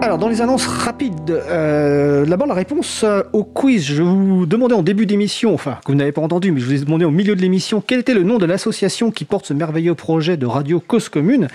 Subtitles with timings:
[0.00, 3.84] Alors, dans les annonces rapides, euh, d'abord la réponse euh, au quiz.
[3.84, 6.72] Je vous demandais en début d'émission, enfin, que vous n'avez pas entendu, mais je vous
[6.72, 9.54] ai demandé au milieu de l'émission quel était le nom de l'association qui porte ce
[9.54, 11.48] merveilleux projet de radio Cause Commune?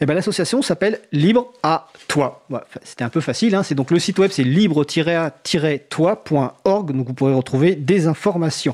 [0.00, 2.42] Eh bien, l'association s'appelle Libre à Toi.
[2.84, 3.62] C'était un peu facile, hein.
[3.62, 8.72] c'est donc le site web, c'est libre-à-toi.org, donc vous pourrez retrouver des informations.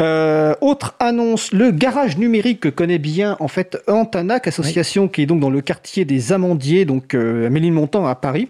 [0.00, 5.26] Euh, autre annonce, le garage numérique que connaît bien en fait Antanac, association qui est
[5.26, 8.48] donc dans le quartier des Amandiers, donc euh, à Méline-Montant à Paris,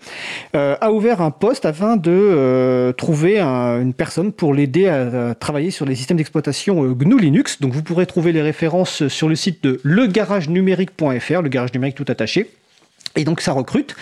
[0.55, 5.87] euh, a ouvert un poste afin de trouver une personne pour l'aider à, travailler sur
[5.87, 7.61] les systèmes d'exploitation GNU Linux.
[7.61, 12.07] Donc vous pourrez trouver les références sur le site de legaragenumérique.fr, le garage numérique tout
[12.09, 12.51] attaché.
[13.17, 13.95] Et donc ça recrute.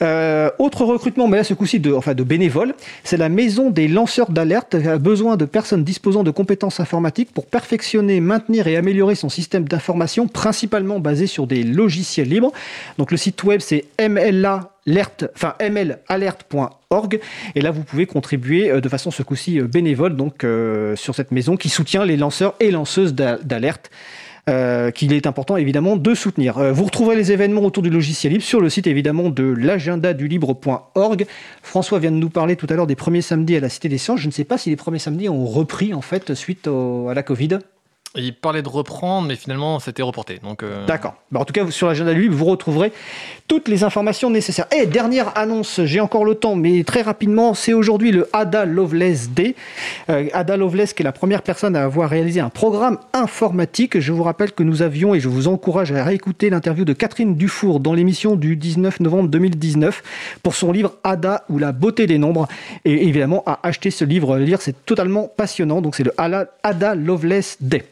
[0.00, 2.74] Euh, autre recrutement, mais là ce coup-ci de, enfin de bénévoles,
[3.04, 7.46] c'est la maison des lanceurs d'alerte a besoin de personnes disposant de compétences informatiques pour
[7.46, 12.52] perfectionner, maintenir et améliorer son système d'information, principalement basé sur des logiciels libres.
[12.96, 17.20] Donc le site web c'est mlalert, enfin mlalert.org
[17.54, 20.46] et là vous pouvez contribuer euh, de façon ce coup-ci euh, bénévole donc
[20.94, 23.90] sur cette maison qui soutient les lanceurs et lanceuses d'alerte.
[24.48, 26.56] Euh, qu'il est important évidemment de soutenir.
[26.56, 30.14] Euh, vous retrouverez les événements autour du logiciel libre sur le site évidemment de l'agenda
[30.14, 31.26] du libre.org.
[31.62, 33.98] François vient de nous parler tout à l'heure des premiers samedis à la Cité des
[33.98, 34.20] Sciences.
[34.20, 37.22] Je ne sais pas si les premiers samedis ont repris en fait suite à la
[37.22, 37.58] Covid.
[38.16, 40.40] Il parlait de reprendre, mais finalement, c'était reporté.
[40.42, 41.14] Donc, euh, D'accord.
[41.30, 42.90] Bah, en tout cas, sur l'agenda de lui, vous retrouverez
[43.48, 44.66] toutes les informations nécessaires.
[44.74, 49.28] Et dernière annonce, j'ai encore le temps, mais très rapidement, c'est aujourd'hui le Ada Loveless
[49.30, 49.54] Day.
[50.08, 54.00] Euh, Ada Loveless, qui est la première personne à avoir réalisé un programme informatique.
[54.00, 57.36] Je vous rappelle que nous avions, et je vous encourage à réécouter l'interview de Catherine
[57.36, 60.02] Dufour dans l'émission du 19 novembre 2019
[60.42, 62.48] pour son livre Ada ou la beauté des nombres.
[62.86, 65.82] Et évidemment, à acheter ce livre, lire, c'est totalement passionnant.
[65.82, 67.84] Donc, c'est le Ada Loveless Day.